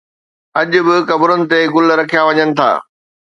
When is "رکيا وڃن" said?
1.99-2.49